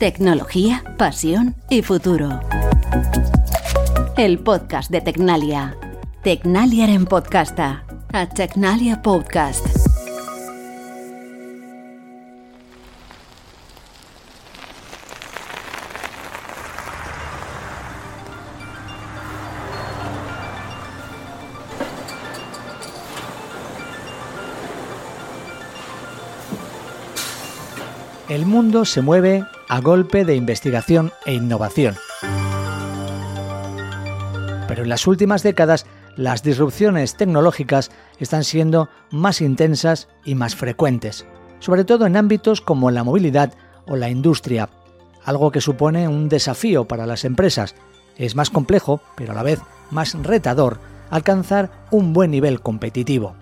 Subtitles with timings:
[0.00, 2.40] Tecnología, pasión y futuro.
[4.16, 5.76] El podcast de Tecnalia.
[6.22, 7.84] Tecnalia en podcasta.
[8.10, 9.66] A Tecnalia Podcast.
[28.30, 31.94] El mundo se mueve a golpe de investigación e innovación.
[34.66, 41.24] Pero en las últimas décadas las disrupciones tecnológicas están siendo más intensas y más frecuentes,
[41.60, 43.54] sobre todo en ámbitos como la movilidad
[43.86, 44.68] o la industria,
[45.24, 47.76] algo que supone un desafío para las empresas.
[48.16, 49.60] Es más complejo, pero a la vez
[49.92, 53.36] más retador, alcanzar un buen nivel competitivo.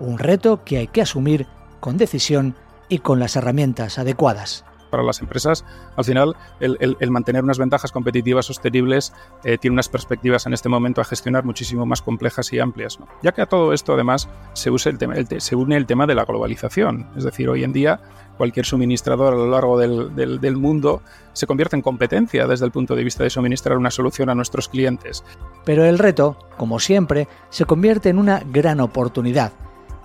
[0.00, 1.46] Un reto que hay que asumir
[1.80, 2.54] con decisión
[2.88, 5.64] y con las herramientas adecuadas para las empresas,
[5.96, 9.12] al final el, mantener unas ventajas competitivas sostenibles
[9.44, 12.98] eh, tiene unas perspectivas en este momento a gestionar muchísimo más complejas y amplias.
[13.22, 17.08] Ya que a todo esto además se, une el tema de la globalización.
[17.16, 18.00] Es decir, hoy en día
[18.36, 23.04] cualquier suministrador a lo largo del mundo se convierte en competencia desde el punto de
[23.04, 25.24] vista de suministrar una solución a nuestros clientes.
[25.64, 29.52] Pero el reto, como siempre, se convierte en una gran oportunidad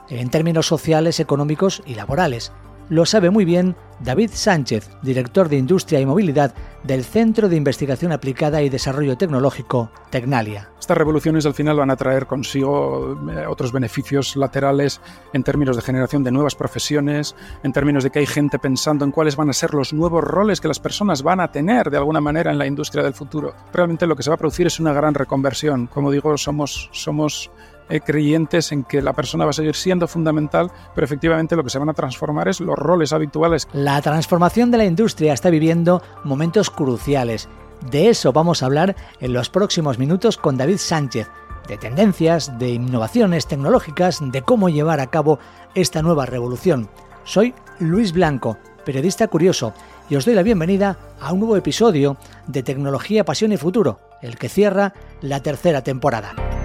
[0.09, 2.51] en términos sociales, económicos y laborales
[2.91, 6.53] lo sabe muy bien David Sánchez, director de Industria y Movilidad
[6.83, 10.71] del Centro de Investigación Aplicada y Desarrollo Tecnológico, Tecnalia.
[10.77, 14.99] Estas revoluciones al final van a traer consigo eh, otros beneficios laterales
[15.31, 17.33] en términos de generación de nuevas profesiones,
[17.63, 20.59] en términos de que hay gente pensando en cuáles van a ser los nuevos roles
[20.59, 23.53] que las personas van a tener de alguna manera en la industria del futuro.
[23.71, 25.87] Realmente lo que se va a producir es una gran reconversión.
[25.87, 27.51] Como digo, somos, somos
[27.91, 31.69] eh, creyentes en que la persona va a seguir siendo fundamental, pero efectivamente lo que
[31.69, 33.67] se van a transformar es los roles habituales.
[33.73, 37.49] La transformación de la industria está viviendo momentos cruciales.
[37.89, 41.27] De eso vamos a hablar en los próximos minutos con David Sánchez,
[41.67, 45.39] de tendencias, de innovaciones tecnológicas, de cómo llevar a cabo
[45.75, 46.89] esta nueva revolución.
[47.25, 49.73] Soy Luis Blanco, periodista curioso,
[50.09, 52.17] y os doy la bienvenida a un nuevo episodio
[52.47, 56.60] de Tecnología, Pasión y Futuro, el que cierra la tercera temporada.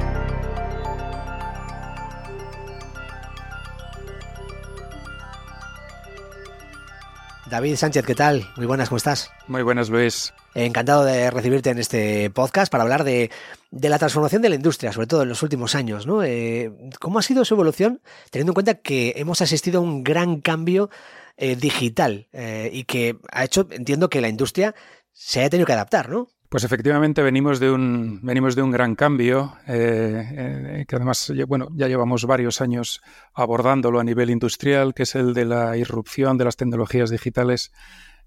[7.49, 8.51] David Sánchez, ¿qué tal?
[8.57, 9.31] Muy buenas, ¿cómo estás?
[9.47, 10.35] Muy buenas, Luis.
[10.55, 13.31] Encantado de recibirte en este podcast para hablar de,
[13.71, 16.09] la transformación de la industria, sobre todo en los últimos años.
[16.09, 16.25] ¿no?
[16.25, 20.41] Eh, ¿Cómo ha sido su evolución, teniendo en cuenta que hemos asistido a un gran
[20.41, 20.91] cambio
[21.37, 24.75] eh, digital eh, y que ha hecho, entiendo, que la industria
[25.13, 26.29] se haya tenido que adaptar, ¿no?
[26.49, 31.69] Pues efectivamente venimos de un, venimos de un gran cambio, eh, eh, que además bueno,
[31.75, 33.03] ya llevamos varios años
[33.35, 37.73] abordándolo a nivel industrial, que es el de la irrupción de las tecnologías digitales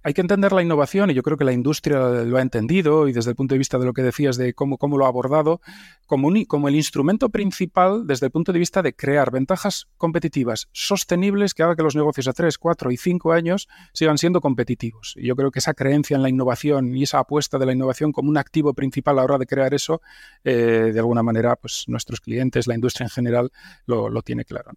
[0.02, 3.14] hay que entender la innovación y yo creo que la industria lo ha entendido y
[3.14, 5.62] desde el punto de vista de lo que decías de cómo, cómo lo ha abordado,
[6.06, 11.64] como, el instrumento principal desde el punto de vista de crear ventajas competitivas sostenibles que
[11.64, 15.14] haga que los negocios a 3, 4 y 5 años sigan siendo competitivos.
[15.18, 18.12] Y yo creo que esa creencia en la innovación y esa apuesta de la innovación
[18.12, 20.02] como un activo principal a la hora de crear eso,
[20.44, 23.52] eh, de alguna manera, pues nuestros clientes, la industria en general,
[23.86, 24.72] lo, lo tiene claro.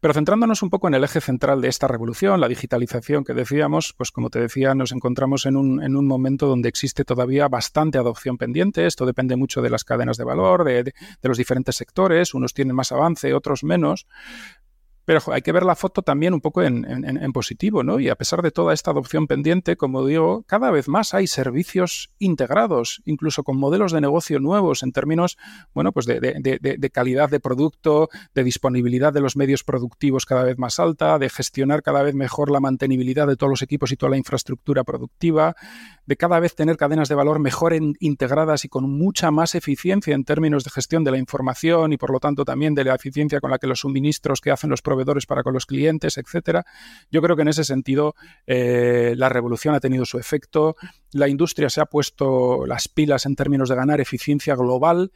[0.00, 3.94] Pero centrándonos un poco en el eje central de esta revolución, la digitalización que decíamos,
[3.96, 7.98] pues como te decía, nos encontramos en un, en un momento donde existe todavía bastante
[7.98, 8.86] adopción pendiente.
[8.86, 10.92] Esto depende mucho de las cadenas de valor, de, de
[11.22, 12.34] los diferentes sectores.
[12.34, 14.06] Unos tienen más avance, otros menos.
[15.04, 18.00] Pero hay que ver la foto también un poco en, positivo, ¿no?
[18.00, 22.10] Y a pesar de toda esta adopción pendiente, como digo, cada vez más hay servicios
[22.18, 25.36] integrados, incluso con modelos de negocio nuevos en términos,
[25.74, 30.78] bueno, pues de, calidad de producto, de disponibilidad de los medios productivos cada vez más
[30.78, 34.16] alta, de gestionar cada vez mejor la mantenibilidad de todos los equipos y toda la
[34.16, 35.56] infraestructura productiva,
[36.06, 40.24] de cada vez tener cadenas de valor mejor integradas y con mucha más eficiencia en
[40.24, 43.50] términos de gestión de la información y por lo tanto también de la eficiencia con
[43.50, 46.64] la que los suministros que hacen los proveedores para con los clientes, etcétera.
[47.10, 48.14] Yo creo que en ese sentido
[48.46, 50.76] eh, la revolución ha tenido su efecto,
[51.12, 55.12] la industria se ha puesto las pilas en términos de ganar eficiencia global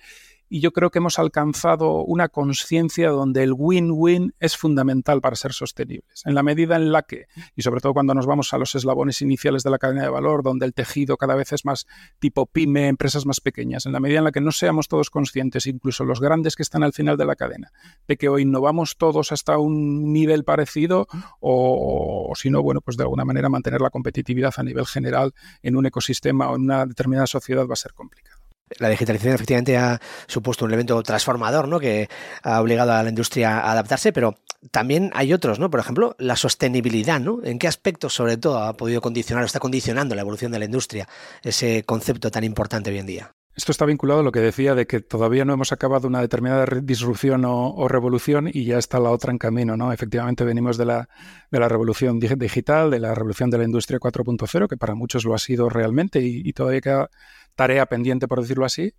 [0.49, 5.53] y yo creo que hemos alcanzado una conciencia donde el win-win es fundamental para ser
[5.53, 6.23] sostenibles.
[6.25, 9.23] En la medida en la que, y sobre todo cuando nos vamos a los eslabones
[9.23, 11.87] iniciales de la cadena de valor, donde el tejido cada vez es más
[12.19, 15.67] tipo pyme, empresas más pequeñas, en la medida en la que no seamos todos conscientes,
[15.67, 17.73] incluso los grandes que están al final de la cadena,
[18.07, 21.07] de que o innovamos todos hasta un nivel parecido
[21.41, 25.35] o, o si no, bueno, pues de alguna manera mantener la competitividad a nivel general
[25.63, 28.38] en un ecosistema o en una determinada sociedad va a ser complicado.
[28.79, 31.81] La digitalización efectivamente ha supuesto un elemento transformador, ¿no?
[31.81, 32.09] Que
[32.43, 34.37] ha obligado a la industria a adaptarse, pero
[34.71, 35.71] también hay otros, ¿no?
[35.71, 37.41] Por ejemplo, la sostenibilidad, ¿no?
[37.45, 40.65] ¿En qué aspectos, sobre todo, ha podido condicionar o está condicionando la evolución de la
[40.65, 41.09] industria
[41.43, 43.35] ese concepto tan importante hoy en día?
[43.59, 46.65] Esto está vinculado a lo que decía de que todavía no hemos acabado una determinada
[46.81, 49.93] disrupción o, revolución y ya está la otra en camino, ¿no?
[49.93, 51.09] Efectivamente venimos de la,
[51.51, 55.35] de la revolución digital, de la revolución de la industria 4.0, que para muchos lo
[55.35, 57.11] ha sido realmente y, todavía queda
[57.59, 58.95] tarea pendiente, por decirlo así.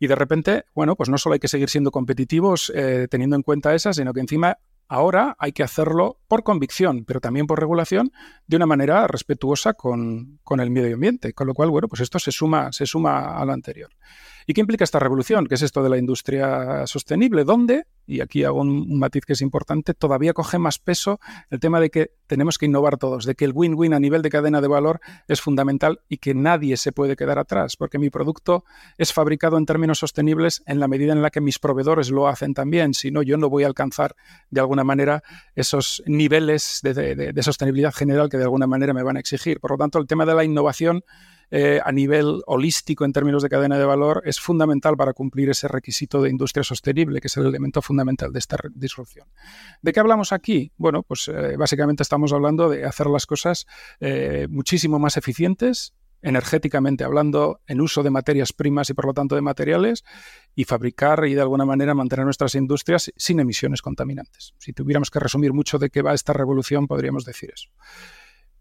[0.00, 3.42] Y de repente, bueno, pues no solo hay que seguir siendo competitivos eh, teniendo en
[3.42, 4.58] cuenta esa, sino que encima
[4.90, 8.10] Ahora hay que hacerlo por convicción, pero también por regulación,
[8.46, 11.34] de una manera respetuosa con, con, el medio ambiente.
[11.34, 13.90] Con lo cual, bueno, pues esto se suma, se suma a lo anterior.
[14.50, 15.46] ¿Y qué implica esta revolución?
[15.46, 17.44] ¿Qué es esto de la industria sostenible?
[17.44, 17.84] ¿Dónde?
[18.06, 21.90] Y aquí hago un, matiz que es importante, todavía coge más peso el tema de
[21.90, 25.00] que tenemos que innovar todos, de que el win-win a nivel de cadena de valor
[25.26, 28.64] es fundamental y que nadie se puede quedar atrás, porque mi producto
[28.96, 32.54] es fabricado en términos sostenibles en la medida en la que mis proveedores lo hacen
[32.54, 32.94] también.
[32.94, 34.16] Si no, yo no voy a alcanzar
[34.48, 35.22] de alguna manera
[35.56, 39.60] esos niveles de sostenibilidad general que de alguna manera me van a exigir.
[39.60, 41.04] Por lo tanto, el tema de la innovación
[41.50, 45.68] eh, a nivel holístico en términos de cadena de valor es fundamental para cumplir ese
[45.68, 49.26] requisito de industria sostenible, que es el elemento fundamental de esta disrupción.
[49.80, 50.72] ¿De qué hablamos aquí?
[50.76, 53.66] Bueno, pues eh, básicamente estamos hablando de hacer las cosas
[54.00, 59.34] eh, muchísimo más eficientes, energéticamente hablando, en uso de materias primas y por lo tanto
[59.34, 60.04] de materiales,
[60.54, 64.54] y fabricar y de alguna manera mantener nuestras industrias sin emisiones contaminantes.
[64.58, 67.70] Si tuviéramos que resumir mucho de qué va esta revolución, podríamos decir eso.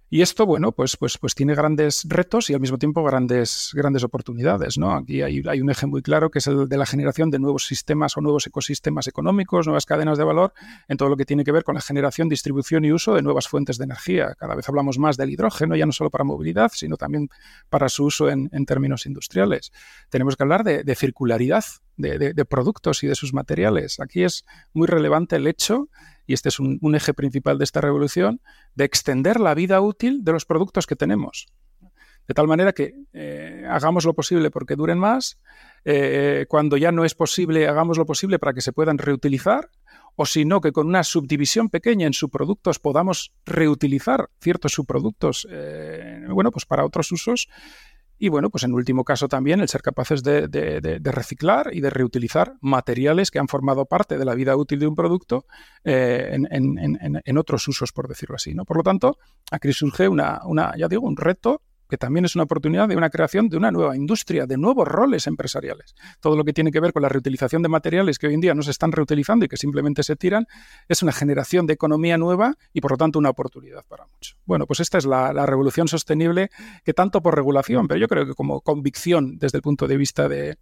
[0.10, 4.06] Y esto, bueno, pues, pues, pues tiene grandes retos y al mismo tiempo grandes, grandes
[4.06, 4.78] oportunidades.
[4.78, 4.94] ¿no?
[4.94, 8.16] Aquí hay, un eje muy claro que es el de la generación de nuevos sistemas
[8.16, 10.54] o nuevos ecosistemas económicos, nuevas cadenas de valor
[10.88, 13.50] en todo lo que tiene que ver con la generación, distribución y uso de nuevas
[13.50, 14.34] fuentes de energía.
[14.36, 17.28] Cada vez hablamos más del hidrógeno, ya no solo para movilidad, sino también
[17.70, 19.74] para su uso en, términos industriales.
[20.10, 21.66] Tenemos que hablar de, de circularidad
[21.98, 24.00] de, de productos y de sus materiales.
[24.00, 25.90] Aquí es muy relevante el hecho
[26.28, 28.42] y este es un, eje principal de esta revolución,
[28.76, 31.48] de extender la vida útil de los productos que tenemos.
[32.28, 35.40] De tal manera que eh, hagamos lo posible porque duren más,
[35.86, 39.70] eh, cuando ya no es posible, hagamos lo posible para que se puedan reutilizar,
[40.18, 46.26] o si no, que con una subdivisión pequeña en subproductos podamos reutilizar ciertos subproductos, eh,
[46.30, 47.48] bueno, pues para otros usos
[48.20, 52.56] y bueno, pues en último caso también el ser capaces de, reciclar y de reutilizar
[52.62, 55.46] materiales que han formado parte de la vida útil de un producto
[55.84, 58.54] eh, en, otros usos, por decirlo así.
[58.54, 58.66] ¿no?
[58.66, 59.18] Por lo tanto,
[59.52, 63.10] aquí surge una, una, ya digo, un reto que también es una oportunidad de una
[63.10, 65.96] creación de una nueva industria, de nuevos roles empresariales.
[66.20, 68.54] Todo lo que tiene que ver con la reutilización de materiales que hoy en día
[68.54, 70.48] no se están reutilizando y que simplemente se tiran,
[70.88, 74.38] es una generación de economía nueva y por lo tanto una oportunidad para muchos.
[74.46, 76.50] Bueno, pues esta es la, revolución sostenible
[76.84, 80.28] que tanto por regulación, pero yo creo que como convicción desde el punto de vista
[80.28, 80.58] de,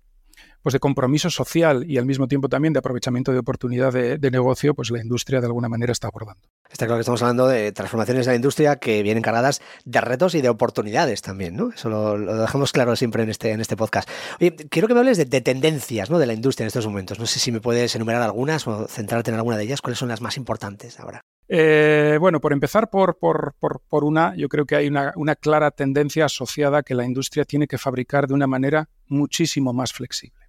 [0.62, 4.74] pues de compromiso social y al mismo tiempo también de aprovechamiento de oportunidad de, negocio,
[4.74, 6.42] pues la industria de alguna manera está abordando.
[6.70, 10.36] Está claro que estamos hablando de transformaciones de la industria que vienen cargadas de retos
[10.36, 11.70] y de oportunidades también, ¿no?
[11.70, 14.10] Eso lo, dejamos claro siempre en este, en este podcast.
[14.40, 16.18] Oye, quiero que me hables de, tendencias ¿no?
[16.20, 17.20] de la industria en estos momentos.
[17.20, 19.82] No sé si me puedes enumerar algunas o centrarte en alguna de ellas.
[19.82, 21.22] ¿Cuáles son las más importantes ahora?
[21.48, 25.72] Eh, bueno, por empezar por, por, por, una, yo creo que hay una, una clara
[25.72, 30.45] tendencia asociada que la industria tiene que fabricar de una manera muchísimo más flexible.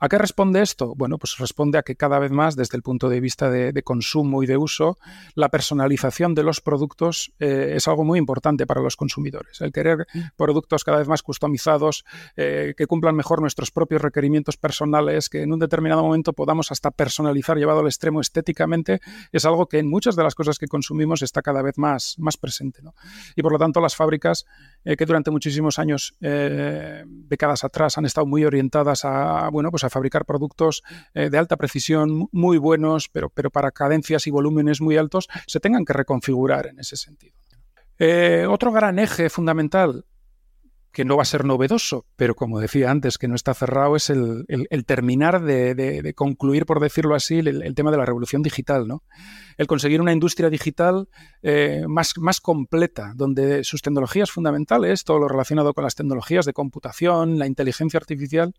[0.00, 0.94] ¿A qué responde esto?
[0.94, 4.42] Bueno, pues responde a que cada vez más, desde el punto de vista de, consumo
[4.42, 4.98] y de uso,
[5.34, 9.60] la personalización de los productos eh, es algo muy importante para los consumidores.
[9.60, 12.04] El querer productos cada vez más customizados,
[12.36, 16.90] eh, que cumplan mejor nuestros propios requerimientos personales, que en un determinado momento podamos hasta
[16.90, 19.00] personalizar llevado al extremo estéticamente,
[19.32, 22.36] es algo que en muchas de las cosas que consumimos está cada vez más, más
[22.36, 22.82] presente.
[23.36, 24.46] Y por lo tanto, las fábricas
[24.88, 29.90] eh, que durante muchísimos años, décadas atrás, han estado muy orientadas a, bueno, pues a
[29.90, 34.96] fabricar productos eh, de alta precisión muy buenos, pero, pero para cadencias y volúmenes muy
[34.96, 37.36] altos, se tengan que reconfigurar en ese sentido.
[37.98, 40.06] Eh, otro gran eje fundamental
[40.98, 44.10] que no va a ser novedoso, pero como decía antes, que no está cerrado, es
[44.10, 44.44] el,
[44.84, 49.04] terminar de, concluir, por decirlo así, el, tema de la revolución digital, ¿no?
[49.58, 51.08] El conseguir una industria digital
[51.40, 57.38] eh, más, completa, donde sus tecnologías fundamentales, todo lo relacionado con las tecnologías de computación,
[57.38, 58.52] la inteligencia artificial,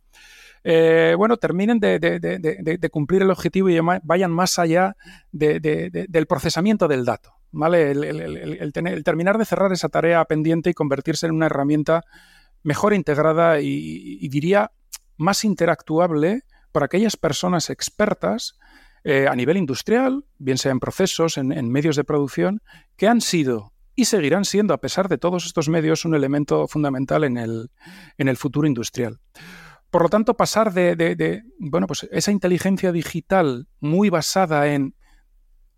[0.63, 4.95] eh, bueno, terminen de, cumplir el objetivo y vayan más allá
[5.33, 7.38] del procesamiento del dato.
[7.51, 7.91] ¿Vale?
[7.91, 12.03] El, terminar de cerrar esa tarea pendiente y convertirse en una herramienta
[12.63, 14.71] mejor integrada y, diría
[15.17, 18.57] más interactuable para aquellas personas expertas
[19.03, 22.61] eh, a nivel industrial, bien sea en procesos, en, medios de producción,
[22.95, 27.23] que han sido y seguirán siendo, a pesar de todos estos medios, un elemento fundamental
[27.23, 27.71] en el,
[28.17, 29.19] en el futuro industrial.
[29.89, 34.95] Por lo tanto, pasar de, bueno, pues esa inteligencia digital muy basada en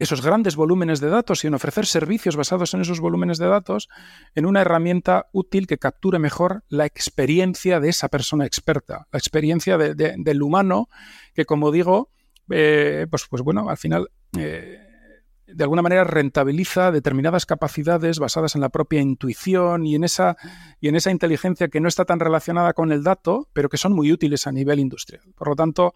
[0.01, 3.87] esos grandes volúmenes de datos y en ofrecer servicios basados en esos volúmenes de datos
[4.33, 9.77] en una herramienta útil que capture mejor la experiencia de esa persona experta, la experiencia
[9.77, 10.89] del humano
[11.35, 12.09] que, como digo,
[12.49, 14.09] eh, pues, pues bueno, al final...
[14.37, 14.87] Eh,
[15.53, 20.37] de alguna manera rentabiliza determinadas capacidades basadas en la propia intuición y en esa
[20.79, 23.91] y en esa inteligencia que no está tan relacionada con el dato, pero que son
[23.91, 25.23] muy útiles a nivel industrial.
[25.35, 25.93] Por lo tanto,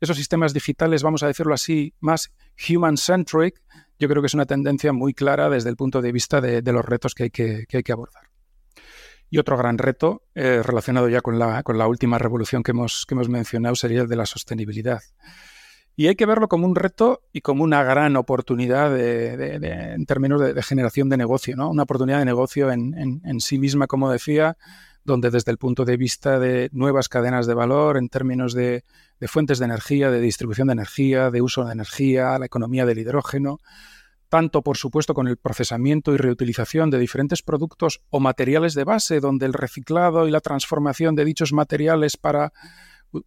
[0.00, 2.32] esos sistemas digitales, vamos a decirlo así, más
[2.68, 3.62] human-centric,
[3.98, 6.84] yo creo que es una tendencia muy clara desde el punto de vista de, los
[6.84, 8.24] retos que hay que, abordar.
[9.30, 13.06] Y otro gran reto, eh, relacionado ya con la, con la última revolución que hemos,
[13.06, 15.02] que hemos mencionado, sería el de la sostenibilidad.
[15.98, 20.62] Y hay que verlo como un reto y como una gran oportunidad en términos de,
[20.62, 21.70] generación de negocio, ¿no?
[21.70, 24.58] Una oportunidad de negocio en, sí misma, como decía,
[25.06, 28.84] donde desde el punto de vista de nuevas cadenas de valor, en términos de,
[29.22, 33.58] fuentes de energía, de distribución de energía, de uso de energía, la economía del hidrógeno,
[34.28, 39.20] tanto por supuesto con el procesamiento y reutilización de diferentes productos o materiales de base,
[39.20, 42.52] donde el reciclado y la transformación de dichos materiales para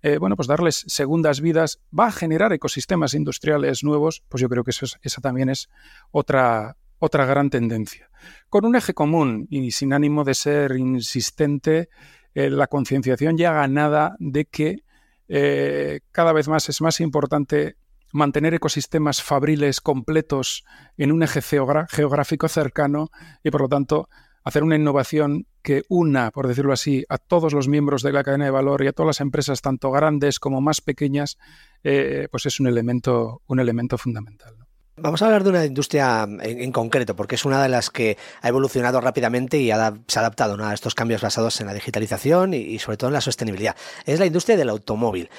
[0.01, 4.65] eh, bueno, pues darles segundas vidas va a generar ecosistemas industriales nuevos, pues yo creo
[4.65, 5.69] que esa también es
[6.11, 8.09] otra, otra gran tendencia.
[8.49, 11.89] Con un eje común y sin ánimo de ser insistente,
[12.33, 14.83] eh, la concienciación ya ganada de que
[15.27, 17.77] eh, cada vez más es más importante
[18.11, 20.63] mantener ecosistemas fabriles completos
[20.97, 23.09] en un eje geográfico cercano
[23.43, 24.09] y por lo tanto
[24.43, 28.45] hacer una innovación que una, por decirlo así, a todos los miembros de la cadena
[28.45, 31.37] de valor y a todas las empresas, tanto grandes como más pequeñas,
[31.83, 34.55] eh, pues es un elemento, un elemento fundamental.
[35.01, 38.47] Vamos a hablar de una industria en, concreto, porque es una de las que ha
[38.49, 42.97] evolucionado rápidamente y se ha adaptado a estos cambios basados en la digitalización y, sobre
[42.97, 43.75] todo en la sostenibilidad.
[44.05, 45.29] Es la industria del automóvil.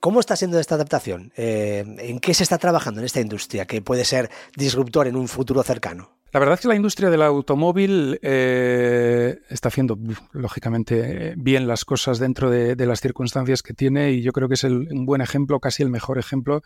[0.00, 1.32] ¿Cómo está siendo esta adaptación?
[1.36, 5.26] Eh, ¿En qué se está trabajando en esta industria que puede ser disruptor en un
[5.26, 6.10] futuro cercano?
[6.30, 9.98] La verdad es que la industria del automóvil eh, está haciendo,
[10.32, 14.64] lógicamente, bien las cosas dentro de, las circunstancias que tiene y yo creo que es
[14.64, 16.62] un buen ejemplo, casi el mejor ejemplo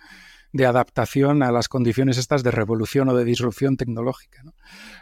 [0.52, 4.42] de adaptación a las condiciones estas de revolución o de disrupción tecnológica.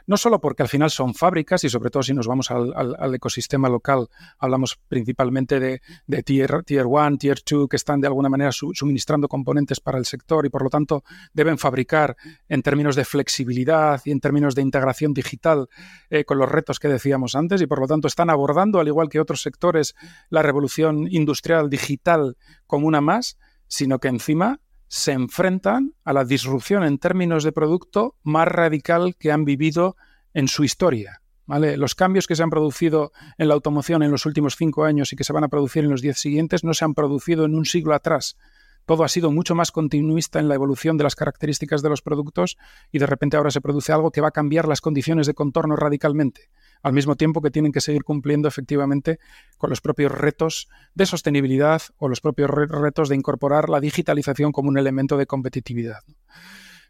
[0.06, 0.16] ¿no?
[0.16, 4.08] solo porque al final son fábricas y sobre todo si nos vamos al, ecosistema local,
[4.38, 9.80] hablamos principalmente de, tier, tier 1, Tier 2, que están de alguna manera suministrando componentes
[9.80, 12.16] para el sector y por lo tanto deben fabricar
[12.48, 15.68] en términos de flexibilidad y en términos de integración digital
[16.10, 19.08] eh, con los retos que decíamos antes y por lo tanto están abordando, al igual
[19.08, 19.94] que otros sectores,
[20.28, 26.82] la revolución industrial digital como una más, sino que encima se enfrentan a la disrupción
[26.82, 29.96] en términos de producto más radical que han vivido
[30.34, 31.22] en su historia.
[31.46, 31.76] ¿vale?
[31.76, 35.16] Los cambios que se han producido en la automoción en los últimos cinco años y
[35.16, 37.66] que se van a producir en los diez siguientes no se han producido en un
[37.66, 38.36] siglo atrás.
[38.84, 42.58] Todo ha sido mucho más continuista en la evolución de las características de los productos
[42.90, 45.76] y de repente ahora se produce algo que va a cambiar las condiciones de contorno
[45.76, 46.50] radicalmente
[46.82, 49.18] al mismo tiempo que tienen que seguir cumpliendo efectivamente
[49.58, 54.68] con los propios retos de sostenibilidad o los propios retos de incorporar la digitalización como
[54.68, 56.00] un elemento de competitividad.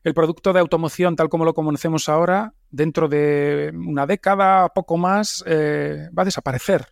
[0.03, 5.45] El producto de automoción, tal como lo conocemos ahora, dentro de una década, poco más,
[5.47, 6.87] eh, va a desaparecer.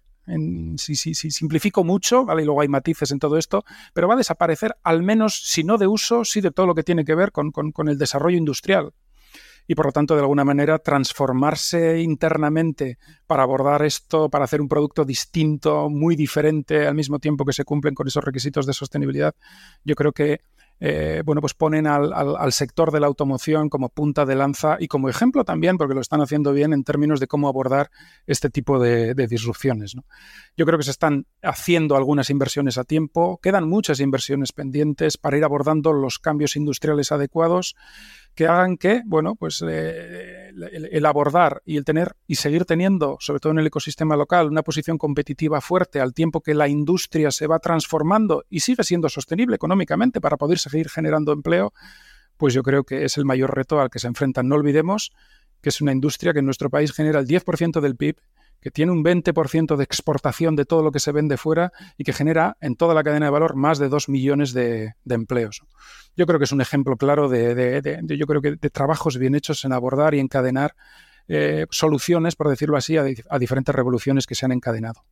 [0.76, 2.43] si, simplifico mucho, ¿vale?
[2.43, 3.64] y luego hay matices en todo esto,
[3.95, 6.83] pero va a desaparecer al menos, si no de uso, sí de todo lo que
[6.83, 8.93] tiene que ver con el desarrollo industrial
[9.69, 14.69] y por lo tanto de alguna manera transformarse internamente para abordar esto, para hacer un
[14.69, 19.35] producto distinto, muy diferente, al mismo tiempo que se cumplen con esos requisitos de sostenibilidad,
[19.85, 20.41] yo creo que
[20.80, 25.08] eh, bueno, pues ponen al, sector de la automoción como punta de lanza y como
[25.08, 27.90] ejemplo también, porque lo están haciendo bien en términos de cómo abordar
[28.26, 29.94] este tipo de, disrupciones.
[30.56, 35.37] Yo creo que se están haciendo algunas inversiones a tiempo, quedan muchas inversiones pendientes para
[35.37, 37.75] ir abordando los cambios industriales adecuados
[38.35, 43.41] que hagan que, bueno, pues eh, el, abordar y el tener y seguir teniendo, sobre
[43.41, 47.47] todo en el ecosistema local, una posición competitiva fuerte al tiempo que la industria se
[47.47, 51.73] va transformando y sigue siendo sostenible económicamente para poder seguir generando empleo,
[52.37, 54.49] pues yo creo que es el mayor reto al que se enfrentan.
[54.49, 55.12] No olvidemos
[55.61, 58.17] que es una industria que en nuestro país genera el 10% del PIB
[58.61, 62.12] que tiene un 20% de exportación de todo lo que se vende fuera y que
[62.12, 65.62] genera en toda la cadena de valor más de 2 millones de, empleos.
[66.17, 69.65] Yo creo que es un ejemplo claro de, yo creo que de trabajos bien hechos
[69.65, 70.75] en abordar y encadenar
[71.31, 73.05] eh, soluciones, por decirlo así, a,
[73.38, 75.05] diferentes revoluciones que se han encadenado.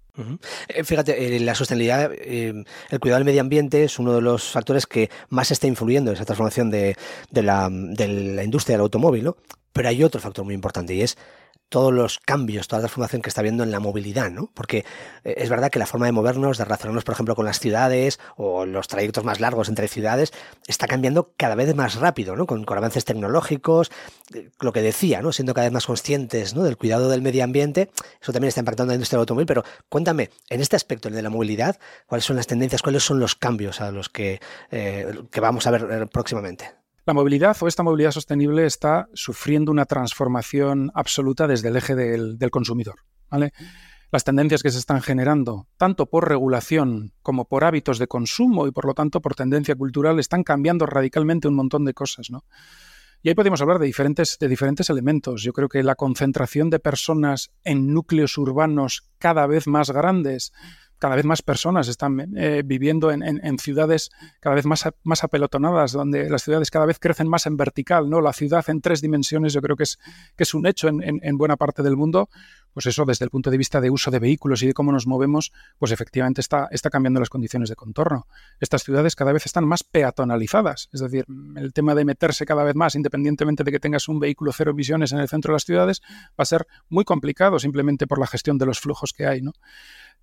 [0.69, 2.65] Eh, fíjate, eh, la sostenibilidad, el
[3.01, 6.25] cuidado del medio ambiente es uno de los factores que más está influyendo en esa
[6.25, 6.97] transformación de,
[7.33, 9.37] la, de la industria del automóvil, ¿no?
[9.75, 11.19] Pero hay otro factor muy importante y es
[11.69, 14.51] todos los cambios, toda la transformación que está habiendo en la movilidad, ¿no?
[14.55, 14.85] Porque
[15.25, 18.21] eh, es verdad que la forma de movernos, de relacionarnos, por ejemplo, con las ciudades
[18.37, 20.33] o los trayectos más largos entre ciudades,
[20.67, 22.47] está cambiando cada vez más rápido, ¿no?
[22.47, 23.91] Con, avances tecnológicos,
[24.35, 25.33] eh, lo que decía, ¿no?
[25.33, 26.63] Siendo cada vez más conscientes ¿no?
[26.63, 29.65] del cuidado del medio ambiente, eso también está impactando en la industria del automóvil, pero
[29.89, 33.35] cuéntame, en este aspecto, el de la movilidad, ¿cuáles son las tendencias, cuáles son los
[33.35, 36.86] cambios a los que, eh, que vamos a ver próximamente?
[37.07, 42.51] La movilidad o esta movilidad sostenible está sufriendo una transformación absoluta desde el eje del,
[42.51, 42.97] consumidor.
[44.11, 48.73] Las tendencias que se están generando, tanto por regulación como por hábitos de consumo y
[48.73, 52.29] por lo tanto por tendencia cultural, están cambiando radicalmente un montón de cosas.
[53.23, 55.45] Y ahí podemos hablar de diferentes, de diferentes elementos.
[55.45, 60.53] Yo creo que la concentración de personas en núcleos urbanos cada vez más grandes,
[60.99, 64.11] cada vez más personas están eh, viviendo en, ciudades
[64.41, 68.21] cada vez más, más apelotonadas, donde las ciudades cada vez crecen más en vertical, ¿no?
[68.21, 71.97] La ciudad en tres dimensiones yo creo que es, un hecho en, buena parte del
[71.97, 72.29] mundo.
[72.73, 75.07] Pues eso, desde el punto de vista de uso de vehículos y de cómo nos
[75.07, 78.27] movemos, pues efectivamente está, está cambiando las condiciones de contorno.
[78.61, 81.25] Estas ciudades cada vez están más peatonalizadas, es decir,
[81.57, 85.13] el tema de meterse cada vez más, independientemente de que tengas un vehículo cero emisiones
[85.13, 86.03] en el centro de las ciudades,
[86.39, 89.53] va a ser muy complicado simplemente por la gestión de los flujos que hay, ¿no?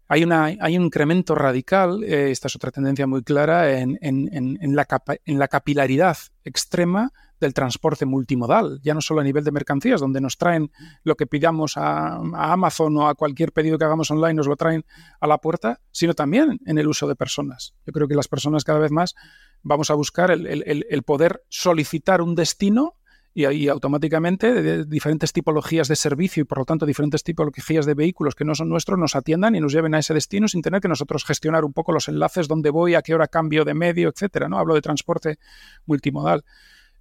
[0.08, 4.88] Hay, una, hay un incremento radical, eh, esta es otra tendencia muy clara, en, la
[5.26, 7.12] en la capilaridad extrema
[7.44, 10.72] del transporte multimodal, ya no solo a nivel de mercancías, donde nos traen
[11.04, 14.86] lo que pidamos a, Amazon o a cualquier pedido que hagamos online, nos lo traen
[15.20, 17.76] a la puerta, sino también en el uso de personas.
[17.86, 19.16] Yo creo que las personas cada vez más
[19.62, 22.96] vamos a buscar el poder solicitar un destino
[23.34, 28.36] y ahí automáticamente diferentes tipologías de servicio y por lo tanto diferentes tipologías de vehículos
[28.36, 30.88] que no son nuestros nos atiendan y nos lleven a ese destino sin tener que
[30.88, 34.48] nosotros gestionar un poco los enlaces, dónde voy, a qué hora cambio de medio, etcétera,
[34.50, 34.60] ¿no?
[34.60, 35.40] Hablo de transporte
[35.86, 36.44] multimodal.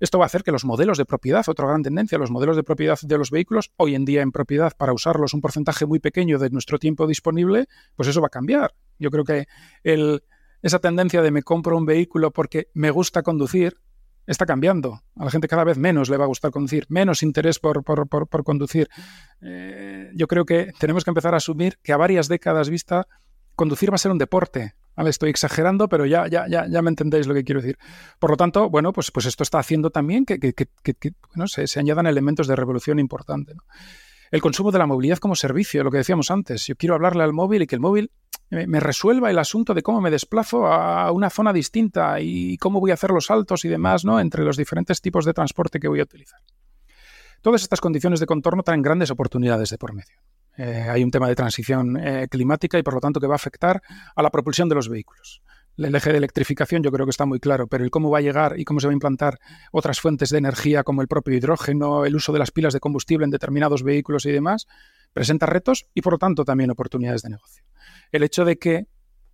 [0.00, 2.64] Esto va a hacer que los modelos de propiedad, otra gran tendencia, los modelos de
[2.64, 6.40] propiedad de los vehículos, hoy en día en propiedad para usarlos un porcentaje muy pequeño
[6.40, 8.74] de nuestro tiempo disponible, pues eso va a cambiar.
[8.98, 9.46] Yo creo que
[9.84, 10.24] el,
[10.62, 13.78] esa tendencia de me compro un vehículo porque me gusta conducir,
[14.26, 15.02] está cambiando.
[15.16, 17.82] A la gente cada vez menos le va a gustar conducir, menos interés por,
[18.44, 18.88] conducir.
[19.40, 23.06] Eh, yo creo que tenemos que empezar a asumir que a varias décadas vista,
[23.54, 24.74] conducir va a ser un deporte.
[24.96, 27.78] Estoy exagerando, pero ya, ya, ya, ya me entendéis lo que quiero decir.
[28.18, 30.38] Por lo tanto, bueno, pues, pues esto está haciendo también que,
[31.46, 33.54] se, añadan elementos de revolución importante.
[34.30, 36.66] El consumo de la movilidad como servicio, lo que decíamos antes.
[36.66, 38.10] Yo quiero hablarle al móvil y que el móvil
[38.52, 42.90] me resuelva el asunto de cómo me desplazo a una zona distinta y cómo voy
[42.90, 44.20] a hacer los saltos y demás, ¿no?
[44.20, 46.40] Entre los diferentes tipos de transporte que voy a utilizar.
[47.40, 50.16] Todas estas condiciones de contorno traen grandes oportunidades de por medio.
[50.58, 53.36] Eh, hay un tema de transición eh, climática y por lo tanto que va a
[53.36, 53.82] afectar
[54.14, 55.42] a la propulsión de los vehículos.
[55.76, 58.22] El eje de electrificación yo creo que está muy claro, pero el cómo va a
[58.22, 59.38] llegar y cómo se va a implantar
[59.72, 63.24] otras fuentes de energía como el propio hidrógeno, el uso de las pilas de combustible
[63.24, 64.66] en determinados vehículos y demás,
[65.12, 67.64] presenta retos y por lo tanto también oportunidades de negocio.
[68.10, 68.86] El hecho de que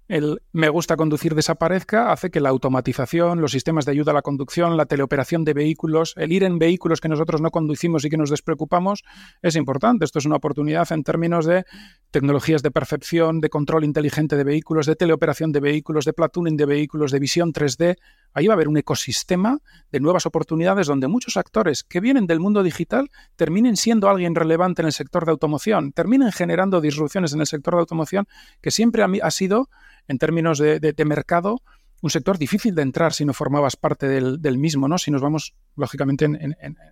[0.09, 4.23] el me gusta conducir desaparezca hace que la automatización, los sistemas de ayuda a la
[4.23, 8.17] conducción, la teleoperación de vehículos, el ir en vehículos que nosotros no conducimos y que
[8.17, 9.05] nos despreocupamos
[9.43, 10.07] es importante.
[10.07, 11.65] Esto es una oportunidad en términos de
[12.11, 16.67] tecnologías de percepción, de control inteligente de vehículos, de teleoperación de vehículos, de platooning de
[16.67, 17.97] vehículos, de visión 3D.
[18.35, 19.59] Ahí va a haber un ecosistema
[19.91, 24.83] de nuevas oportunidades donde muchos actores que vienen del mundo digital terminen siendo alguien relevante
[24.83, 28.27] en el sector de automoción, terminen generando disrupciones en el sector de automoción
[28.61, 29.71] que siempre ha sido
[30.07, 31.63] en términos de, mercado,
[32.01, 34.99] un sector difícil de entrar si no formabas parte del, mismo, ¿no?
[34.99, 36.27] Si nos vamos, lógicamente,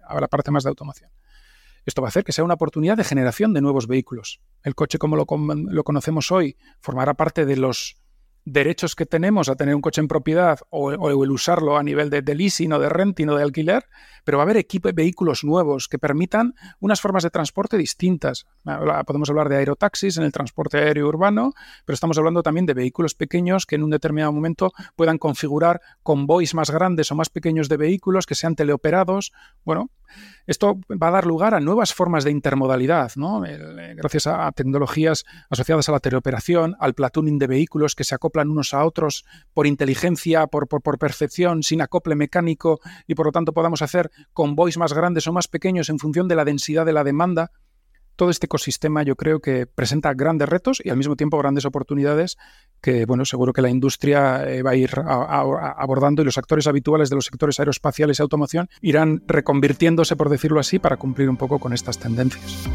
[0.07, 1.11] a la parte más de automoción.
[1.85, 4.41] Esto va a hacer que sea una oportunidad de generación de nuevos vehículos.
[4.65, 7.97] El coche, como lo, lo conocemos hoy, formará parte de los
[8.47, 12.23] derechos que tenemos a tener un coche en propiedad o, el usarlo a nivel de,
[12.35, 13.85] leasing o de renting o de alquiler,
[14.25, 18.47] pero va a haber equipo, vehículos nuevos que permitan unas formas de transporte distintas.
[19.07, 21.53] Podemos hablar de aerotaxis en el transporte aéreo urbano,
[21.85, 26.55] pero estamos hablando también de vehículos pequeños que en un determinado momento puedan configurar convoys
[26.55, 29.33] más grandes o más pequeños de vehículos que sean teleoperados.
[29.65, 29.91] Bueno,
[30.47, 33.13] esto va a dar lugar a nuevas formas de intermodalidad.
[33.47, 38.51] Eh, gracias a, tecnologías asociadas a la teleoperación, al platooning de vehículos que se acoplan
[38.51, 43.53] unos a otros por inteligencia, por, por, percepción, sin acople mecánico y por lo tanto
[43.53, 47.05] podamos hacer convoys más grandes o más pequeños en función de la densidad de la
[47.05, 47.51] demanda
[48.17, 52.37] todo este ecosistema yo creo que presenta grandes retos y al mismo tiempo grandes oportunidades
[52.87, 57.11] que, bueno, seguro que la industria eh, va a ir abordando y los actores habituales
[57.11, 61.59] de los sectores aeroespaciales y automoción irán reconvirtiéndose, por decirlo así, para cumplir un poco
[61.59, 62.69] con estas tendencias.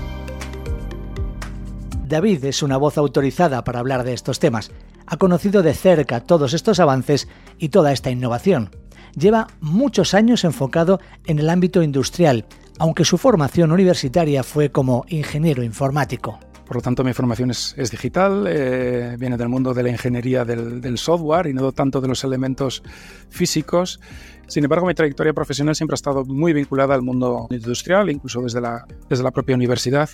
[2.09, 4.73] David es una voz autorizada para hablar de estos temas.
[5.05, 8.69] Ha conocido de cerca todos estos avances y toda esta innovación
[9.17, 12.45] lleva muchos años enfocado en el ámbito industrial,
[12.79, 16.37] aunque su formación universitaria fue como ingeniero informático.
[16.65, 20.97] Por lo tanto, mi formación es, digital, eh, viene del mundo de la ingeniería del,
[20.97, 22.81] software y no tanto de los elementos
[23.29, 23.99] físicos.
[24.47, 28.61] Sin embargo, mi trayectoria profesional siempre ha estado muy vinculada al mundo industrial, incluso desde
[28.61, 30.09] la, desde la propia universidad.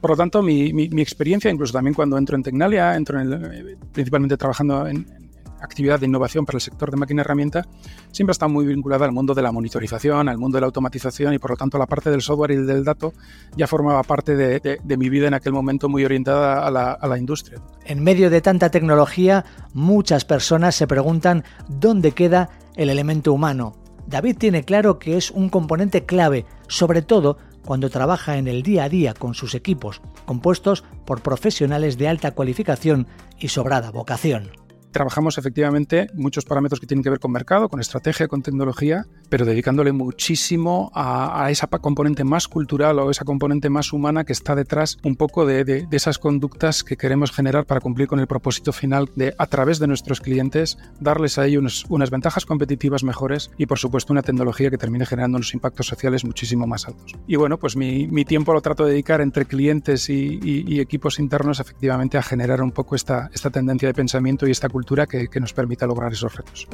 [0.00, 4.36] Por lo tanto, mi, mi, experiencia, incluso también cuando entro en Tecnalia, entro en principalmente
[4.36, 5.25] trabajando en,
[5.60, 7.66] actividad de innovación para el sector de máquina herramienta
[8.12, 11.38] siempre está muy vinculada al mundo de la monitorización, al mundo de la automatización y
[11.38, 13.12] por lo tanto la parte del software y del dato
[13.56, 17.60] ya formaba parte de, mi vida en aquel momento muy orientada a la industria.
[17.84, 23.74] En medio de tanta tecnología, muchas personas se preguntan dónde queda el elemento humano.
[24.06, 28.84] David tiene claro que es un componente clave, sobre todo cuando trabaja en el día
[28.84, 34.65] a día con sus equipos, compuestos por profesionales de alta cualificación y sobrada vocación
[34.96, 39.44] trabajamos efectivamente muchos parámetros que tienen que ver con mercado, con estrategia, con tecnología, pero
[39.44, 44.96] dedicándole muchísimo a, esa componente más cultural o esa componente más humana que está detrás
[45.04, 49.34] un poco de, esas conductas que queremos generar para cumplir con el propósito final de,
[49.36, 54.14] a través de nuestros clientes, darles a ellos unas ventajas competitivas mejores y, por supuesto,
[54.14, 57.12] una tecnología que termine generando unos impactos sociales muchísimo más altos.
[57.26, 62.16] Y bueno, pues mi, tiempo lo trato de dedicar entre clientes y, equipos internos efectivamente
[62.16, 65.86] a generar un poco esta, esta tendencia de pensamiento y esta cultura que, nos permita
[65.86, 66.66] lograr esos retos.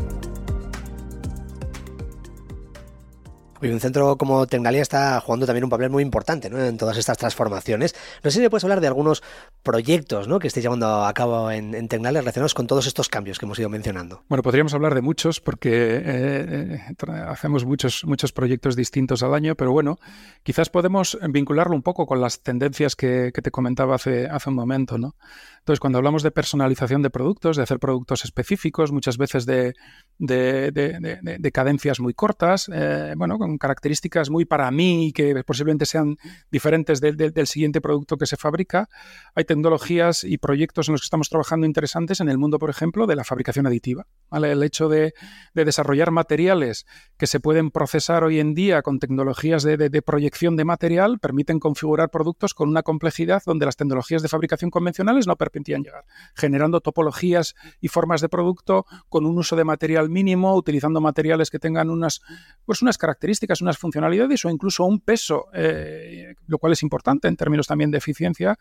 [3.71, 7.95] Un centro como Tecnalia está jugando también un papel muy importante en todas estas transformaciones.
[8.23, 9.23] No sé si me puedes hablar de algunos
[9.63, 10.39] proyectos ¿no?
[10.39, 13.59] que estéis llevando a cabo en, en, Tecnalia relacionados con todos estos cambios que hemos
[13.59, 14.25] ido mencionando.
[14.29, 16.81] Bueno, podríamos hablar de muchos porque eh, eh,
[17.29, 19.99] hacemos muchos, muchos proyectos distintos al año, pero bueno,
[20.43, 24.57] quizás podemos vincularlo un poco con las tendencias que, que te comentaba hace, hace un
[24.57, 24.99] momento.
[24.99, 25.15] ¿no?
[25.63, 29.75] Entonces, cuando hablamos de personalización de productos, de hacer productos específicos, muchas veces de,
[30.19, 36.17] de, cadencias muy cortas, eh, bueno, con características muy para mí y que posiblemente sean
[36.51, 38.89] diferentes del siguiente producto que se fabrica,
[39.35, 43.07] hay tecnologías y proyectos en los que estamos trabajando interesantes en el mundo, por ejemplo,
[43.07, 44.07] de la fabricación aditiva.
[44.33, 45.15] El hecho de,
[45.55, 46.87] desarrollar materiales
[47.17, 52.11] que se pueden procesar hoy en día con tecnologías de proyección de material permiten configurar
[52.11, 57.55] productos con una complejidad donde las tecnologías de fabricación convencionales no permiten llegar, generando topologías
[57.81, 62.23] y formas de producto con un uso de material mínimo, utilizando materiales que tengan unas,
[62.65, 67.37] pues unas características, unas funcionalidades o incluso un peso, eh, lo cual es importante en
[67.37, 68.59] términos también de eficiencia,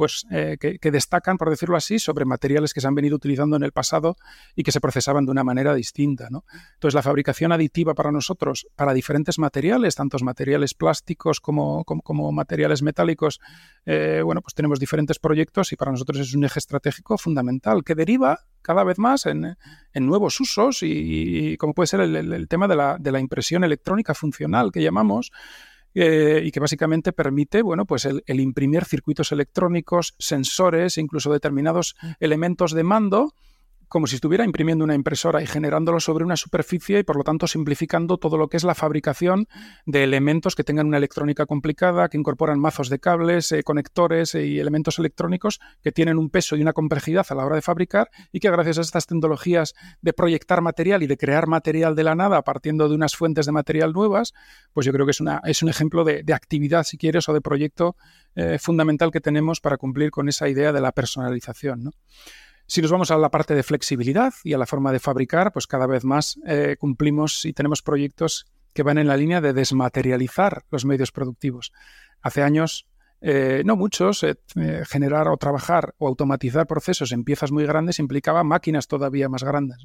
[0.00, 3.64] pues, eh, que, destacan, por decirlo así, sobre materiales que se han venido utilizando en
[3.64, 4.16] el pasado
[4.56, 6.28] y que se procesaban de una manera distinta.
[6.28, 11.84] Entonces, la fabricación aditiva para nosotros, para diferentes materiales, tantos materiales plásticos como,
[12.32, 13.40] materiales metálicos,
[13.84, 17.94] eh, bueno, pues tenemos diferentes proyectos y para nosotros es un eje estratégico fundamental que
[17.94, 19.54] deriva cada vez más en,
[19.92, 25.30] nuevos usos y, como puede ser el, tema de la impresión electrónica funcional que llamamos,
[25.94, 32.10] eh, y que básicamente permite bueno, pues el, imprimir circuitos electrónicos, sensores, incluso determinados mm.
[32.20, 33.34] elementos de mando
[33.90, 37.48] como si estuviera imprimiendo una impresora y generándolo sobre una superficie y por lo tanto
[37.48, 39.48] simplificando todo lo que es la fabricación
[39.84, 44.46] de elementos que tengan una electrónica complicada, que incorporan mazos de cables, eh, conectores eh,
[44.46, 48.10] y elementos electrónicos que tienen un peso y una complejidad a la hora de fabricar
[48.30, 52.14] y que gracias a estas tecnologías de proyectar material y de crear material de la
[52.14, 54.34] nada partiendo de unas fuentes de material nuevas,
[54.72, 57.96] pues yo creo que es, un ejemplo de, actividad, si quieres, o de proyecto
[58.36, 61.82] eh, fundamental que tenemos para cumplir con esa idea de la personalización.
[61.82, 61.90] ¿no?
[62.70, 65.66] Si nos vamos a la parte de flexibilidad y a la forma de fabricar, pues
[65.66, 70.62] cada vez más eh, cumplimos y tenemos proyectos que van en la línea de desmaterializar
[70.70, 71.72] los medios productivos.
[72.22, 72.86] Hace años
[73.22, 77.98] eh, no muchos, eh, eh, generar o trabajar o automatizar procesos en piezas muy grandes
[77.98, 79.78] implicaba máquinas todavía más grandes.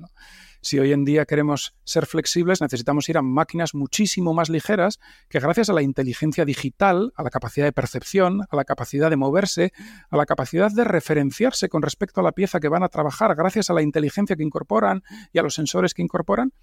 [0.62, 5.40] Si hoy en día queremos ser flexibles, necesitamos ir a máquinas muchísimo más ligeras que
[5.40, 9.74] gracias a la inteligencia digital, a la capacidad de percepción, a la capacidad de moverse,
[10.10, 13.70] a la capacidad de referenciarse con respecto a la pieza que van a trabajar, gracias
[13.70, 16.54] a la inteligencia que incorporan y a los sensores que incorporan,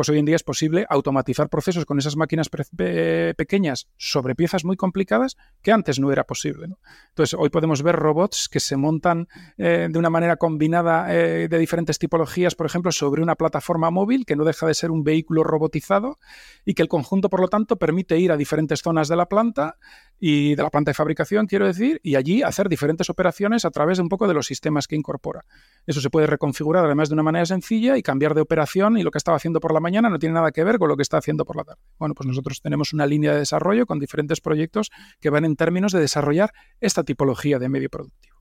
[0.00, 4.74] pues hoy en día es posible automatizar procesos con esas máquinas pequeñas sobre piezas muy
[4.74, 6.68] complicadas que antes no era posible.
[7.10, 11.58] Entonces, hoy podemos ver robots que se montan eh, de una manera combinada eh, de
[11.58, 15.44] diferentes tipologías, por ejemplo, sobre una plataforma móvil que no deja de ser un vehículo
[15.44, 16.18] robotizado
[16.64, 19.76] y que el conjunto, por lo tanto, permite ir a diferentes zonas de la planta
[20.22, 23.96] y de la planta de fabricación, quiero decir, y allí hacer diferentes operaciones a través
[23.96, 25.46] de un poco de los sistemas que incorpora.
[25.86, 29.10] Eso se puede reconfigurar además de una manera sencilla y cambiar de operación y lo
[29.10, 31.16] que estaba haciendo por la mañana no tiene nada que ver con lo que está
[31.16, 31.80] haciendo por la tarde.
[31.98, 35.92] Bueno, pues nosotros tenemos una línea de desarrollo con diferentes proyectos que van en términos
[35.92, 38.36] de desarrollar esta tipología de medio productivo.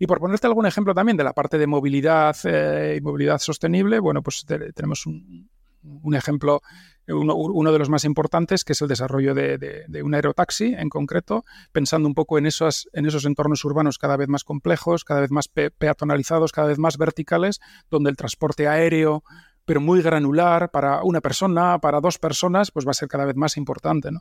[0.00, 4.00] Y por ponerte algún ejemplo también de la parte de movilidad eh, y movilidad sostenible,
[4.00, 5.48] bueno, pues tenemos un,
[5.82, 6.62] un ejemplo
[7.08, 12.08] uno, de los más importantes, que es el desarrollo de, un aerotaxi en concreto, pensando
[12.08, 15.48] un poco en esos, en esos entornos urbanos cada vez más complejos, cada vez más
[15.48, 17.60] peatonalizados, cada vez más verticales,
[17.90, 19.24] donde el transporte aéreo
[19.64, 23.36] pero muy granular para una persona, para dos personas, pues va a ser cada vez
[23.36, 24.10] más importante.
[24.10, 24.20] ¿no?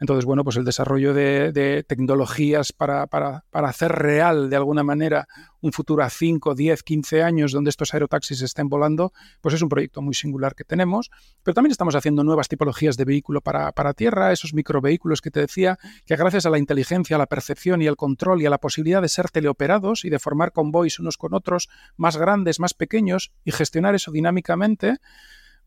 [0.00, 5.28] Entonces, bueno, pues el desarrollo de, tecnologías para, para, para, hacer real de alguna manera
[5.60, 9.68] un futuro a 5, 10, 15 años donde estos aerotaxis estén volando, pues es un
[9.68, 11.10] proyecto muy singular que tenemos.
[11.42, 15.40] Pero también estamos haciendo nuevas tipologías de vehículo para, para tierra, esos microvehículos que te
[15.40, 18.58] decía, que gracias a la inteligencia, a la percepción y al control y a la
[18.58, 23.32] posibilidad de ser teleoperados y de formar convoys unos con otros más grandes, más pequeños
[23.44, 24.98] y gestionar eso dinámicamente,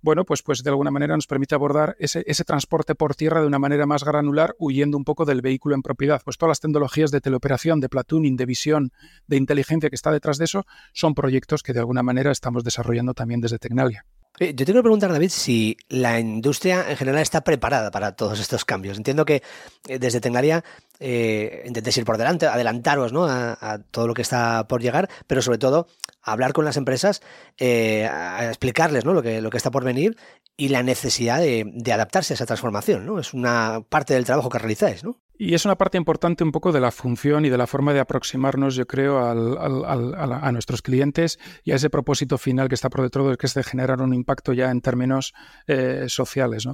[0.01, 3.47] bueno, pues, pues de alguna manera nos permite abordar ese, ese, transporte por tierra de
[3.47, 6.21] una manera más granular, huyendo un poco del vehículo en propiedad.
[6.23, 8.91] Pues todas las tecnologías de teleoperación, de platooning, de visión,
[9.27, 13.13] de inteligencia que está detrás de eso, son proyectos que de alguna manera estamos desarrollando
[13.13, 14.05] también desde Tecnalia.
[14.39, 18.65] Yo tengo que preguntar, David, si la industria en general está preparada para todos estos
[18.65, 18.97] cambios.
[18.97, 19.43] Entiendo que
[19.87, 20.63] eh, desde Tecnalia
[20.99, 23.25] eh, intentéis ir por delante, adelantaros ¿no?
[23.27, 25.87] a, todo lo que está por llegar, pero sobre todo
[26.23, 27.21] hablar con las empresas,
[27.57, 29.13] eh, a explicarles ¿no?
[29.13, 30.17] lo, que, lo que está por venir
[30.57, 33.05] y la necesidad de, adaptarse a esa transformación.
[33.05, 33.19] ¿no?
[33.19, 35.03] Es una parte del trabajo que realizáis.
[35.03, 35.17] ¿no?
[35.43, 37.99] Y es una parte importante un poco de la función y de la forma de
[37.99, 43.37] aproximarnos, yo creo, a, nuestros clientes y a ese propósito final que está por detrás,
[43.37, 45.33] que es de generar un impacto ya en términos
[45.65, 46.67] eh, sociales.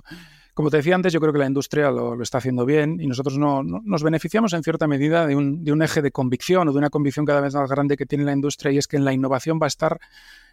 [0.53, 3.37] Como te decía antes, yo creo que la industria lo, está haciendo bien y nosotros
[3.37, 7.25] no, nos beneficiamos en cierta medida de un, eje de convicción o de una convicción
[7.25, 9.67] cada vez más grande que tiene la industria y es que en la innovación va
[9.67, 9.97] a estar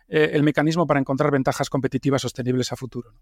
[0.06, 3.12] eh, el mecanismo para encontrar ventajas competitivas sostenibles a futuro.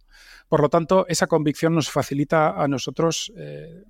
[0.50, 3.84] Por lo tanto, esa convicción nos facilita a nosotros, eh,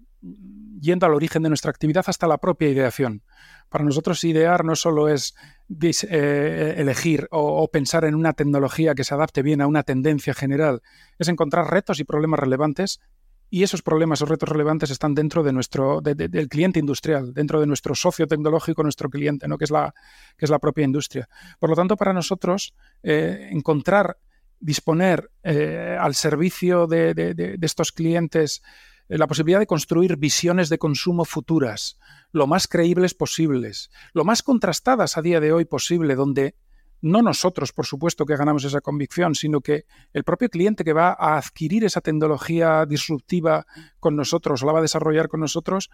[0.83, 3.23] yendo al origen de nuestra actividad, hasta la propia ideación.
[3.69, 5.35] Para nosotros idear no solo es
[5.81, 10.83] eh, elegir o, pensar en una tecnología que se adapte bien a una tendencia general,
[11.19, 13.01] es encontrar retos y problemas relevantes
[13.49, 17.67] y esos problemas o retos relevantes están dentro de nuestro del cliente industrial, dentro de
[17.67, 19.59] nuestro socio tecnológico, nuestro cliente, ¿no?
[19.59, 19.95] que, es la,
[20.37, 21.29] que es la propia industria.
[21.61, 24.17] Por lo tanto, para nosotros, eh, encontrar,
[24.59, 28.83] disponer eh, al servicio de estos clientes eh,
[29.19, 31.99] la posibilidad de construir visiones de consumo futuras,
[32.33, 36.57] lo más creíbles posibles, lo más contrastadas a día de hoy posible, donde
[37.03, 41.17] no nosotros, por supuesto, que ganamos esa convicción, sino que el propio cliente que va
[41.19, 43.67] a adquirir esa tecnología disruptiva
[43.99, 45.91] con nosotros, la va a desarrollar con nosotros,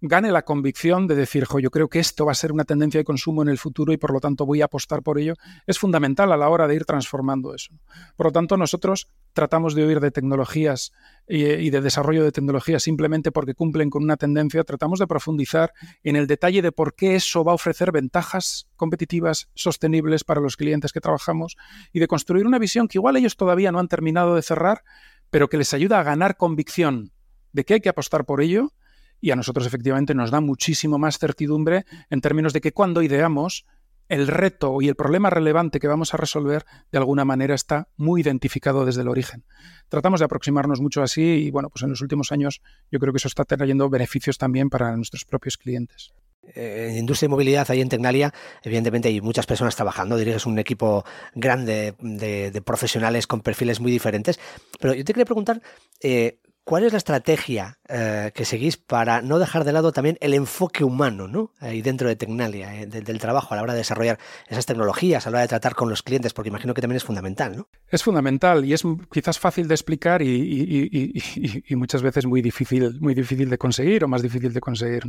[0.00, 2.98] gane la convicción de decir, jo, yo creo que esto va a ser una tendencia
[2.98, 5.34] de consumo en el futuro y por lo tanto voy a apostar por ello,
[5.66, 7.74] es fundamental a la hora de ir transformando eso.
[8.16, 10.92] Por lo tanto, nosotros tratamos de oír de tecnologías
[11.26, 16.16] y, de desarrollo de tecnologías simplemente porque cumplen con una tendencia, tratamos de profundizar en
[16.16, 20.92] el detalle de por qué eso va a ofrecer ventajas competitivas sostenibles para los clientes
[20.92, 21.56] que trabajamos
[21.92, 24.82] y de construir una visión que igual ellos todavía no han terminado de cerrar,
[25.30, 27.12] pero que les ayuda a ganar convicción
[27.52, 28.72] de que hay que apostar por ello
[29.20, 33.66] y a nosotros efectivamente nos da muchísimo más certidumbre en términos de que cuando ideamos,
[34.08, 38.22] el reto y el problema relevante que vamos a resolver de alguna manera está muy
[38.22, 39.44] identificado desde el origen.
[39.88, 43.18] Tratamos de aproximarnos mucho así y bueno, pues en los últimos años yo creo que
[43.18, 46.12] eso está trayendo beneficios también para nuestros propios clientes.
[46.54, 50.58] Eh, en industria y movilidad, ahí en Tecnalia, evidentemente hay muchas personas trabajando, diriges un
[50.58, 51.04] equipo
[51.34, 54.40] grande de, profesionales con perfiles muy diferentes,
[54.80, 55.60] pero yo te quería preguntar,
[56.00, 60.34] eh, ¿Cuál es la estrategia eh, que seguís para no dejar de lado también el
[60.34, 61.54] enfoque humano ¿no?
[61.62, 65.36] dentro de Tecnalia, eh, del trabajo a la hora de desarrollar esas tecnologías, a la
[65.36, 66.34] hora de tratar con los clientes?
[66.34, 67.56] Porque imagino que también es fundamental.
[67.56, 67.68] ¿no?
[67.86, 73.48] Es fundamental y es quizás fácil de explicar y, muchas veces muy difícil, muy difícil
[73.48, 75.04] de conseguir o más difícil de conseguir.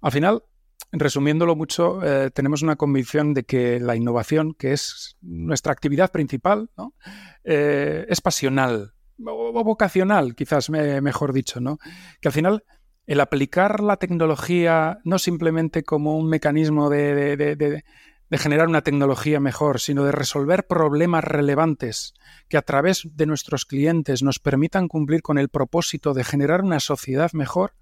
[0.00, 0.44] Al final,
[0.92, 6.70] resumiéndolo mucho, eh, tenemos una convicción de que la innovación, que es nuestra actividad principal,
[7.42, 11.78] es pasional vocacional, quizás mejor dicho, ¿no?
[12.20, 12.64] Que al final
[13.06, 17.84] el aplicar la tecnología no simplemente como un mecanismo de, de,
[18.38, 22.14] generar una tecnología mejor, sino de resolver problemas relevantes
[22.48, 26.80] que a través de nuestros clientes nos permitan cumplir con el propósito de generar una
[26.80, 27.74] sociedad mejor,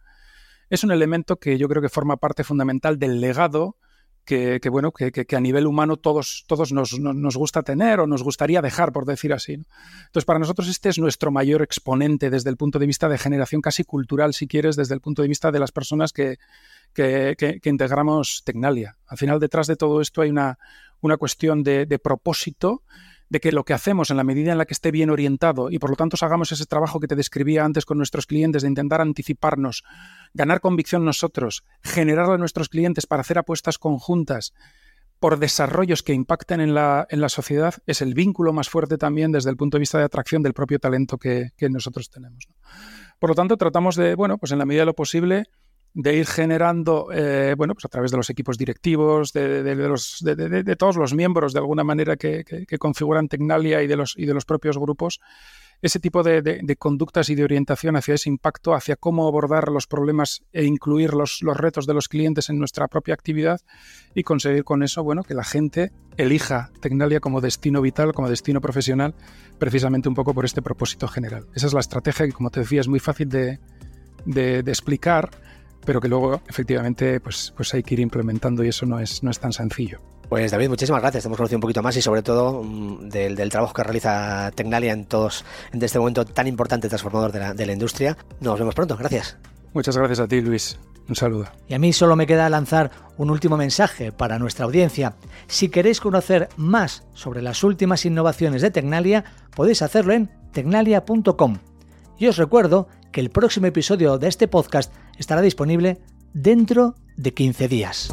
[0.69, 3.77] es un elemento que yo creo que forma parte fundamental del legado
[4.25, 8.63] que, bueno, que, a nivel humano todos, todos nos, nos, gusta tener o nos gustaría
[8.63, 9.55] dejar, por decir así.
[9.55, 13.61] Entonces, para nosotros este es nuestro mayor exponente desde el punto de vista de generación
[13.61, 16.39] casi cultural, si quieres, desde el punto de vista de las personas que,
[16.95, 18.97] que, integramos Tecnalia.
[19.07, 20.59] Al final, detrás de todo esto hay una,
[21.01, 22.83] una cuestión de propósito
[23.35, 25.81] de que lo que hacemos en la medida en la que esté bien orientado y
[25.81, 29.01] por lo tanto hagamos ese trabajo que te describía antes con nuestros clientes de intentar
[29.01, 29.83] anticiparnos,
[30.35, 34.55] ganar convicción nosotros, generar a nuestros clientes para hacer apuestas conjuntas,
[35.19, 39.33] por desarrollos que impacten en la, en la, sociedad, es el vínculo más fuerte también
[39.33, 42.47] desde el punto de vista de atracción del propio talento que, nosotros tenemos.
[43.19, 45.47] Por lo tanto, tratamos de, bueno, pues en la medida de lo posible,
[45.95, 50.97] de ir generando, eh, bueno, pues a través de los equipos directivos, de, de, todos
[50.97, 54.45] los miembros de alguna manera que, que, configuran Tecnalia y de los, y de los
[54.45, 55.21] propios grupos,
[55.83, 60.43] ese tipo de, conductas y de orientación hacia ese impacto, hacia cómo abordar los problemas
[60.53, 63.61] e incluir los, los, retos de los clientes en nuestra propia actividad
[64.15, 68.61] y conseguir con eso, bueno, que la gente elija Tecnalia como destino vital, como destino
[68.61, 69.15] profesional,
[69.59, 71.47] precisamente un poco por este propósito general.
[71.55, 73.61] Esa es la estrategia que, como te decía, es muy fácil de,
[74.25, 75.31] de explicar,
[75.85, 79.31] pero que luego efectivamente pues, pues hay que ir implementando y eso no es, no
[79.31, 80.01] es tan sencillo.
[80.29, 81.25] Pues David, muchísimas gracias.
[81.27, 85.05] hemos conocido un poquito más y sobre todo mm, del, trabajo que realiza Tecnalia en
[85.05, 88.17] todos, en este momento tan importante transformador de la, de la industria.
[88.41, 88.97] Nos vemos pronto.
[88.97, 89.37] Gracias.
[89.73, 90.79] Muchas gracias a ti, Luis.
[91.09, 91.47] Un saludo.
[91.69, 95.15] Y a mí solo me queda lanzar un último mensaje para nuestra audiencia.
[95.47, 101.59] Si queréis conocer más sobre las últimas innovaciones de Tecnalia, podéis hacerlo en tecnalia.com.
[102.19, 105.99] Y os recuerdo que el próximo episodio de este podcast estará disponible
[106.33, 108.09] dentro de 15 días.